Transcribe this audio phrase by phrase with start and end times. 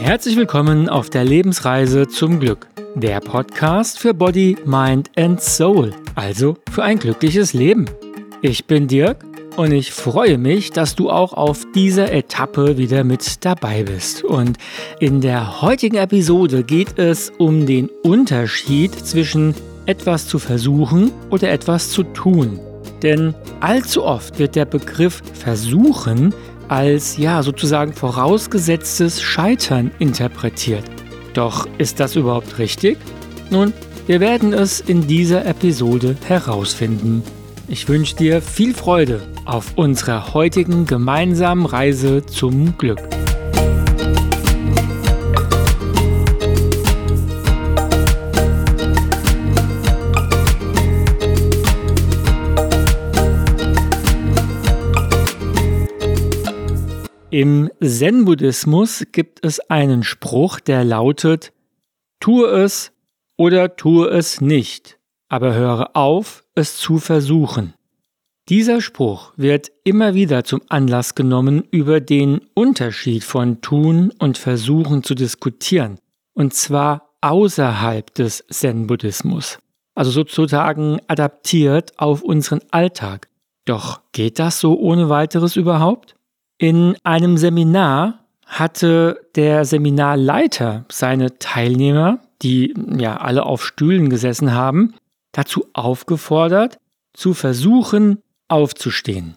[0.00, 2.66] Herzlich willkommen auf der Lebensreise zum Glück.
[2.94, 7.84] Der Podcast für Body, Mind and Soul, also für ein glückliches Leben.
[8.40, 9.22] Ich bin Dirk
[9.56, 14.24] und ich freue mich, dass du auch auf dieser Etappe wieder mit dabei bist.
[14.24, 14.56] Und
[14.98, 19.54] in der heutigen Episode geht es um den Unterschied zwischen
[19.84, 22.60] etwas zu versuchen oder etwas zu tun.
[23.02, 26.34] Denn allzu oft wird der Begriff versuchen
[26.68, 30.84] als ja sozusagen vorausgesetztes Scheitern interpretiert.
[31.32, 32.98] Doch ist das überhaupt richtig?
[33.50, 33.72] Nun,
[34.06, 37.22] wir werden es in dieser Episode herausfinden.
[37.68, 43.00] Ich wünsche dir viel Freude auf unserer heutigen gemeinsamen Reise zum Glück.
[57.38, 61.52] Im Zen-Buddhismus gibt es einen Spruch, der lautet,
[62.18, 62.90] tue es
[63.36, 67.74] oder tue es nicht, aber höre auf, es zu versuchen.
[68.48, 75.04] Dieser Spruch wird immer wieder zum Anlass genommen, über den Unterschied von Tun und Versuchen
[75.04, 76.00] zu diskutieren,
[76.34, 79.60] und zwar außerhalb des Zen-Buddhismus,
[79.94, 83.28] also sozusagen adaptiert auf unseren Alltag.
[83.64, 86.17] Doch geht das so ohne weiteres überhaupt?
[86.58, 94.94] In einem Seminar hatte der Seminarleiter seine Teilnehmer, die ja alle auf Stühlen gesessen haben,
[95.32, 96.78] dazu aufgefordert,
[97.12, 99.36] zu versuchen, aufzustehen.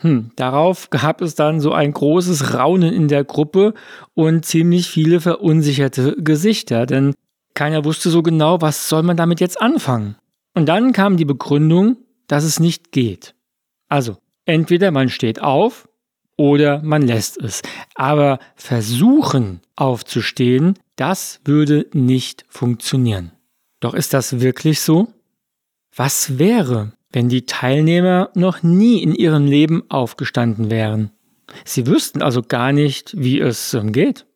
[0.00, 3.74] Hm, darauf gab es dann so ein großes Raunen in der Gruppe
[4.14, 7.14] und ziemlich viele verunsicherte Gesichter, denn
[7.54, 10.16] keiner wusste so genau, was soll man damit jetzt anfangen.
[10.54, 13.34] Und dann kam die Begründung, dass es nicht geht.
[13.88, 15.87] Also, entweder man steht auf
[16.38, 17.60] oder man lässt es.
[17.94, 23.32] Aber versuchen aufzustehen, das würde nicht funktionieren.
[23.80, 25.08] Doch ist das wirklich so?
[25.94, 31.10] Was wäre, wenn die Teilnehmer noch nie in ihrem Leben aufgestanden wären?
[31.64, 34.26] Sie wüssten also gar nicht, wie es ähm, geht.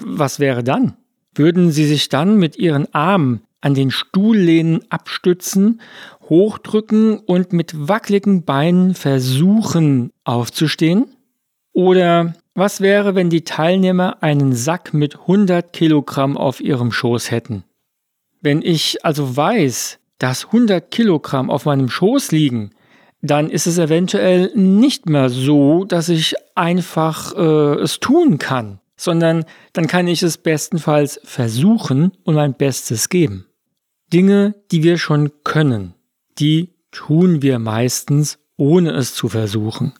[0.00, 0.96] Was wäre dann?
[1.34, 5.80] Würden sie sich dann mit ihren Armen an den Stuhllehnen abstützen,
[6.28, 11.06] hochdrücken und mit wackeligen Beinen versuchen aufzustehen?
[11.72, 17.64] Oder was wäre, wenn die Teilnehmer einen Sack mit 100 Kilogramm auf ihrem Schoß hätten?
[18.40, 22.70] Wenn ich also weiß, dass 100 Kilogramm auf meinem Schoß liegen,
[23.22, 29.44] dann ist es eventuell nicht mehr so, dass ich einfach äh, es tun kann, sondern
[29.72, 33.46] dann kann ich es bestenfalls versuchen und mein Bestes geben.
[34.12, 35.94] Dinge, die wir schon können,
[36.38, 39.94] die tun wir meistens, ohne es zu versuchen.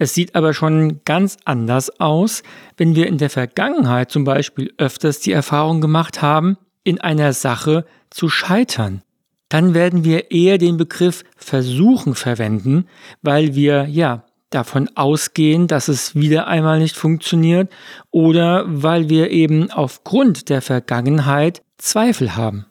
[0.00, 2.42] Es sieht aber schon ganz anders aus,
[2.78, 7.84] wenn wir in der Vergangenheit zum Beispiel öfters die Erfahrung gemacht haben, in einer Sache
[8.08, 9.02] zu scheitern.
[9.50, 12.86] Dann werden wir eher den Begriff versuchen verwenden,
[13.20, 17.70] weil wir ja davon ausgehen, dass es wieder einmal nicht funktioniert
[18.10, 22.64] oder weil wir eben aufgrund der Vergangenheit Zweifel haben.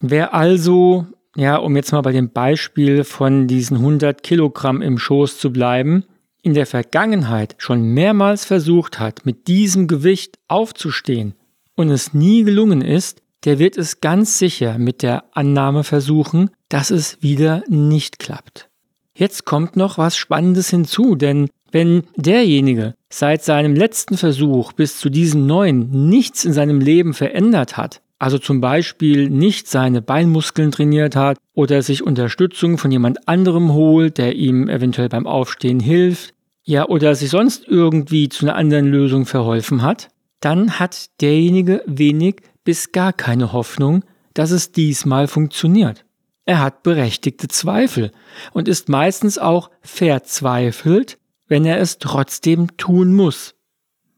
[0.00, 5.38] Wer also, ja, um jetzt mal bei dem Beispiel von diesen 100 Kilogramm im Schoß
[5.38, 6.04] zu bleiben,
[6.46, 11.34] in der Vergangenheit schon mehrmals versucht hat, mit diesem Gewicht aufzustehen
[11.74, 16.92] und es nie gelungen ist, der wird es ganz sicher mit der Annahme versuchen, dass
[16.92, 18.68] es wieder nicht klappt.
[19.12, 25.10] Jetzt kommt noch was Spannendes hinzu, denn wenn derjenige seit seinem letzten Versuch bis zu
[25.10, 31.16] diesem neuen nichts in seinem Leben verändert hat, also zum Beispiel nicht seine Beinmuskeln trainiert
[31.16, 36.35] hat oder sich Unterstützung von jemand anderem holt, der ihm eventuell beim Aufstehen hilft,
[36.66, 40.08] ja, oder sich sonst irgendwie zu einer anderen Lösung verholfen hat,
[40.40, 44.04] dann hat derjenige wenig bis gar keine Hoffnung,
[44.34, 46.04] dass es diesmal funktioniert.
[46.44, 48.10] Er hat berechtigte Zweifel
[48.52, 53.54] und ist meistens auch verzweifelt, wenn er es trotzdem tun muss.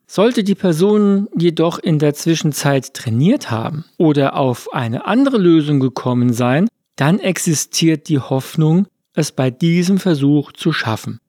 [0.07, 6.33] Sollte die Person jedoch in der Zwischenzeit trainiert haben oder auf eine andere Lösung gekommen
[6.33, 6.67] sein,
[6.97, 11.21] dann existiert die Hoffnung, es bei diesem Versuch zu schaffen.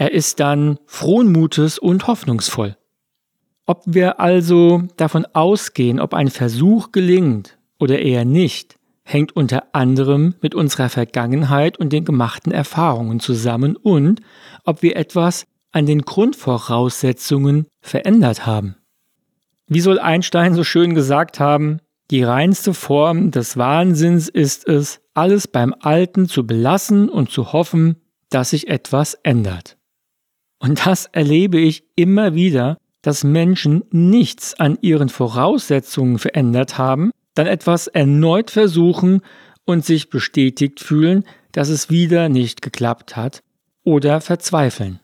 [0.00, 2.74] Er ist dann frohen Mutes und hoffnungsvoll.
[3.66, 10.36] Ob wir also davon ausgehen, ob ein Versuch gelingt oder eher nicht, hängt unter anderem
[10.40, 14.22] mit unserer Vergangenheit und den gemachten Erfahrungen zusammen und
[14.64, 18.76] ob wir etwas an den Grundvoraussetzungen verändert haben.
[19.66, 21.80] Wie soll Einstein so schön gesagt haben,
[22.10, 27.96] die reinste Form des Wahnsinns ist es, alles beim Alten zu belassen und zu hoffen,
[28.30, 29.76] dass sich etwas ändert.
[30.60, 37.46] Und das erlebe ich immer wieder, dass Menschen nichts an ihren Voraussetzungen verändert haben, dann
[37.46, 39.22] etwas erneut versuchen
[39.64, 43.42] und sich bestätigt fühlen, dass es wieder nicht geklappt hat
[43.82, 45.00] oder verzweifeln.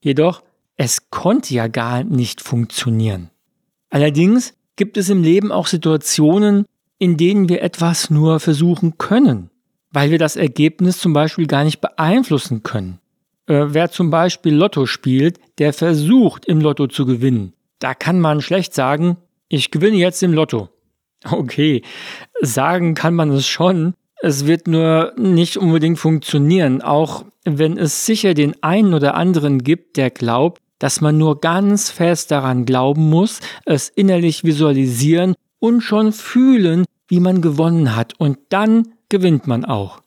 [0.00, 0.42] Jedoch,
[0.76, 3.30] es konnte ja gar nicht funktionieren.
[3.90, 6.64] Allerdings gibt es im Leben auch Situationen,
[6.98, 9.50] in denen wir etwas nur versuchen können,
[9.90, 13.00] weil wir das Ergebnis zum Beispiel gar nicht beeinflussen können.
[13.48, 17.54] Äh, wer zum Beispiel Lotto spielt, der versucht im Lotto zu gewinnen.
[17.78, 19.16] Da kann man schlecht sagen,
[19.48, 20.68] ich gewinne jetzt im Lotto.
[21.28, 21.82] Okay,
[22.42, 28.34] sagen kann man es schon, es wird nur nicht unbedingt funktionieren, auch wenn es sicher
[28.34, 33.40] den einen oder anderen gibt, der glaubt, dass man nur ganz fest daran glauben muss,
[33.64, 38.14] es innerlich visualisieren und schon fühlen, wie man gewonnen hat.
[38.18, 40.00] Und dann gewinnt man auch.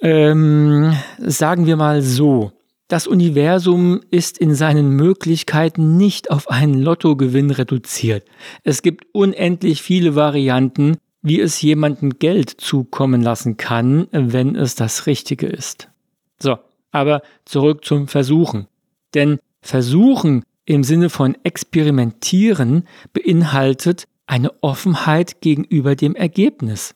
[0.00, 2.52] Ähm, sagen wir mal so.
[2.88, 8.24] Das Universum ist in seinen Möglichkeiten nicht auf einen Lottogewinn reduziert.
[8.64, 15.04] Es gibt unendlich viele Varianten, wie es jemandem Geld zukommen lassen kann, wenn es das
[15.06, 15.90] Richtige ist.
[16.38, 16.56] So,
[16.90, 18.68] aber zurück zum Versuchen.
[19.12, 26.94] Denn Versuchen im Sinne von experimentieren beinhaltet eine Offenheit gegenüber dem Ergebnis.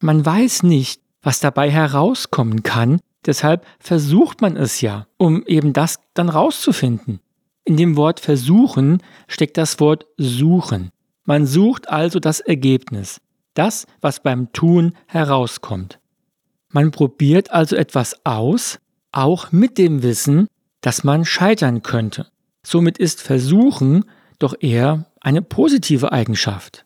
[0.00, 5.98] Man weiß nicht, was dabei herauskommen kann, deshalb versucht man es ja, um eben das
[6.14, 7.20] dann rauszufinden.
[7.64, 10.90] In dem Wort versuchen steckt das Wort suchen.
[11.24, 13.20] Man sucht also das Ergebnis
[13.56, 15.98] das, was beim Tun herauskommt.
[16.70, 18.78] Man probiert also etwas aus,
[19.12, 20.46] auch mit dem Wissen,
[20.80, 22.28] dass man scheitern könnte.
[22.64, 24.04] Somit ist Versuchen
[24.38, 26.84] doch eher eine positive Eigenschaft.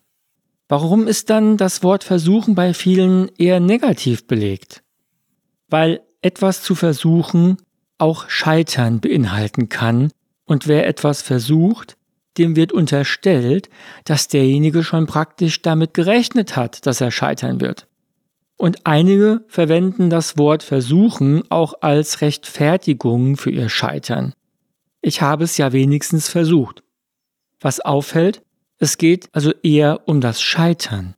[0.68, 4.82] Warum ist dann das Wort Versuchen bei vielen eher negativ belegt?
[5.68, 7.58] Weil etwas zu versuchen
[7.98, 10.10] auch Scheitern beinhalten kann
[10.46, 11.96] und wer etwas versucht,
[12.38, 13.68] dem wird unterstellt,
[14.04, 17.86] dass derjenige schon praktisch damit gerechnet hat, dass er scheitern wird.
[18.56, 24.34] Und einige verwenden das Wort versuchen auch als Rechtfertigung für ihr Scheitern.
[25.02, 26.82] Ich habe es ja wenigstens versucht.
[27.58, 28.42] Was auffällt,
[28.78, 31.14] es geht also eher um das Scheitern.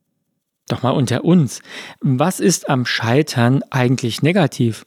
[0.67, 1.61] Doch mal unter uns,
[1.99, 4.85] was ist am Scheitern eigentlich negativ?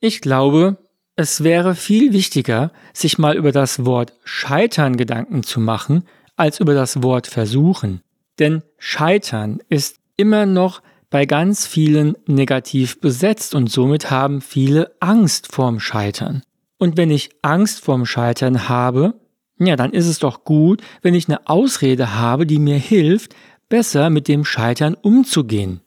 [0.00, 0.78] Ich glaube,
[1.14, 6.04] es wäre viel wichtiger, sich mal über das Wort Scheitern Gedanken zu machen,
[6.36, 8.00] als über das Wort Versuchen.
[8.38, 10.80] Denn Scheitern ist immer noch
[11.10, 16.42] bei ganz vielen negativ besetzt und somit haben viele Angst vorm Scheitern.
[16.78, 19.20] Und wenn ich Angst vorm Scheitern habe,
[19.58, 23.34] ja, dann ist es doch gut, wenn ich eine Ausrede habe, die mir hilft,
[23.68, 25.82] besser mit dem Scheitern umzugehen.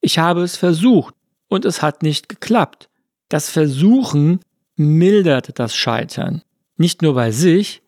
[0.00, 1.14] Ich habe es versucht
[1.46, 2.88] und es hat nicht geklappt.
[3.28, 4.40] Das Versuchen
[4.76, 6.42] mildert das Scheitern.
[6.76, 7.82] Nicht nur bei sich,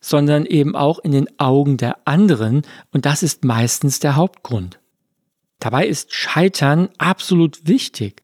[0.00, 2.62] sondern eben auch in den Augen der anderen
[2.92, 4.78] und das ist meistens der Hauptgrund.
[5.60, 8.22] Dabei ist Scheitern absolut wichtig.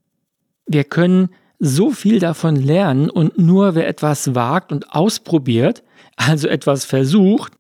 [0.67, 5.83] Wir können so viel davon lernen und nur wer etwas wagt und ausprobiert,
[6.17, 7.55] also etwas versucht,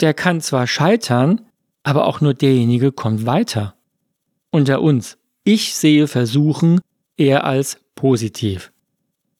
[0.00, 1.42] der kann zwar scheitern,
[1.82, 3.74] aber auch nur derjenige kommt weiter.
[4.50, 6.80] Unter uns, ich sehe Versuchen
[7.16, 8.70] eher als positiv.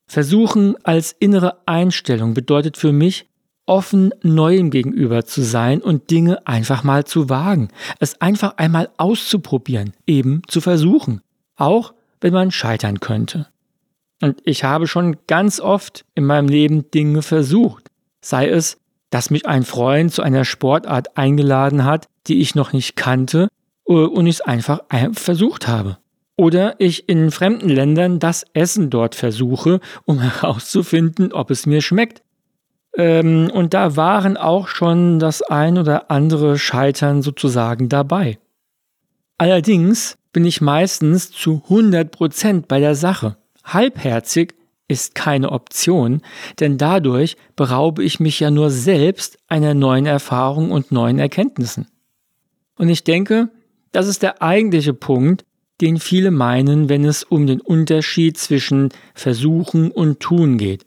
[0.08, 3.28] Versuchen als innere Einstellung bedeutet für mich,
[3.66, 9.92] offen Neuem gegenüber zu sein und Dinge einfach mal zu wagen, es einfach einmal auszuprobieren,
[10.06, 11.20] eben zu versuchen,
[11.56, 13.48] auch wenn man scheitern könnte.
[14.22, 17.90] Und ich habe schon ganz oft in meinem Leben Dinge versucht,
[18.20, 18.78] sei es,
[19.10, 23.48] dass mich ein Freund zu einer Sportart eingeladen hat, die ich noch nicht kannte,
[23.88, 24.80] äh, und ich es einfach
[25.12, 25.98] versucht habe.
[26.36, 32.22] Oder ich in fremden Ländern das Essen dort versuche, um herauszufinden, ob es mir schmeckt.
[32.96, 38.38] Ähm, und da waren auch schon das ein oder andere Scheitern sozusagen dabei.
[39.38, 43.36] Allerdings bin ich meistens zu 100% bei der Sache.
[43.64, 44.54] Halbherzig
[44.88, 46.22] ist keine Option,
[46.60, 51.88] denn dadurch beraube ich mich ja nur selbst einer neuen Erfahrung und neuen Erkenntnissen.
[52.76, 53.48] Und ich denke,
[53.92, 55.44] das ist der eigentliche Punkt,
[55.80, 60.86] den viele meinen, wenn es um den Unterschied zwischen Versuchen und Tun geht.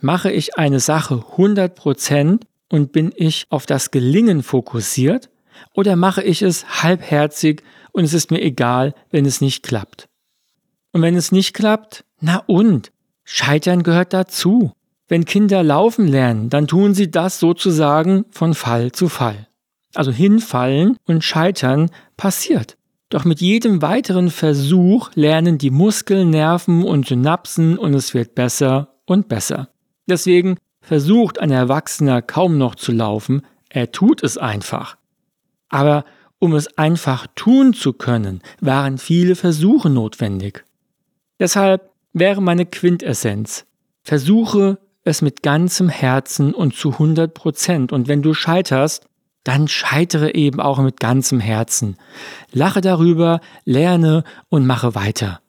[0.00, 5.30] Mache ich eine Sache 100% und bin ich auf das Gelingen fokussiert
[5.74, 10.08] oder mache ich es halbherzig und es ist mir egal, wenn es nicht klappt?
[10.92, 12.92] Und wenn es nicht klappt, na und?
[13.24, 14.72] Scheitern gehört dazu.
[15.08, 19.48] Wenn Kinder laufen lernen, dann tun sie das sozusagen von Fall zu Fall.
[19.94, 22.76] Also hinfallen und scheitern passiert.
[23.12, 28.94] Doch mit jedem weiteren Versuch lernen die Muskeln, Nerven und Synapsen und es wird besser
[29.04, 29.68] und besser.
[30.08, 34.96] Deswegen versucht ein Erwachsener kaum noch zu laufen, er tut es einfach.
[35.68, 36.06] Aber
[36.38, 40.64] um es einfach tun zu können, waren viele Versuche notwendig.
[41.38, 43.66] Deshalb wäre meine Quintessenz,
[44.02, 47.92] versuche es mit ganzem Herzen und zu 100 Prozent.
[47.92, 49.04] Und wenn du scheiterst,
[49.44, 51.96] dann scheitere eben auch mit ganzem Herzen.
[52.52, 55.40] Lache darüber, lerne und mache weiter.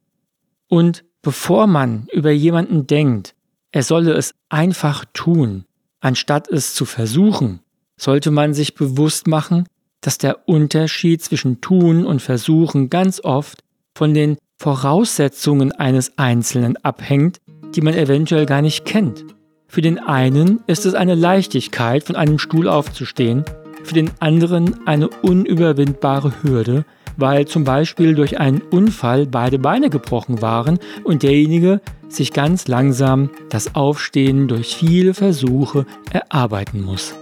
[0.67, 3.35] Und bevor man über jemanden denkt,
[3.71, 5.65] er solle es einfach tun,
[5.99, 7.59] anstatt es zu versuchen,
[7.97, 9.67] sollte man sich bewusst machen,
[10.01, 13.63] dass der Unterschied zwischen tun und versuchen ganz oft
[13.95, 17.39] von den Voraussetzungen eines Einzelnen abhängt,
[17.75, 19.25] die man eventuell gar nicht kennt.
[19.67, 23.43] Für den einen ist es eine Leichtigkeit, von einem Stuhl aufzustehen,
[23.83, 26.85] für den anderen eine unüberwindbare Hürde,
[27.17, 33.29] weil zum Beispiel durch einen Unfall beide Beine gebrochen waren und derjenige sich ganz langsam
[33.49, 37.15] das Aufstehen durch viele Versuche erarbeiten muss.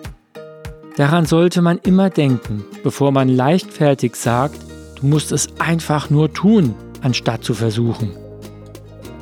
[0.97, 4.57] Daran sollte man immer denken, bevor man leichtfertig sagt,
[4.99, 8.11] du musst es einfach nur tun, anstatt zu versuchen.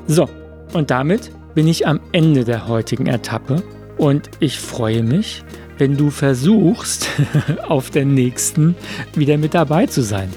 [0.07, 0.27] So,
[0.73, 3.61] und damit bin ich am Ende der heutigen Etappe
[3.97, 5.43] und ich freue mich,
[5.79, 7.09] wenn du versuchst,
[7.67, 8.75] auf der nächsten
[9.15, 10.29] wieder mit dabei zu sein.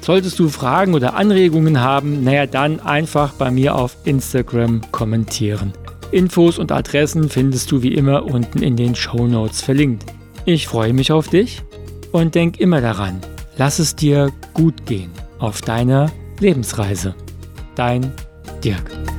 [0.00, 5.72] Solltest du Fragen oder Anregungen haben, naja, dann einfach bei mir auf Instagram kommentieren.
[6.10, 10.04] Infos und Adressen findest du wie immer unten in den Show Notes verlinkt.
[10.44, 11.62] Ich freue mich auf dich
[12.12, 13.20] und denk immer daran,
[13.56, 17.14] lass es dir gut gehen auf deiner Lebensreise.
[17.74, 18.12] Dein
[18.62, 19.13] Dirk.